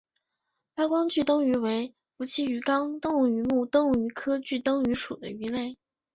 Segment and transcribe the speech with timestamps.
[0.73, 5.77] 发光炬灯鱼为辐鳍鱼纲灯笼鱼目灯笼鱼科炬灯鱼属的鱼类。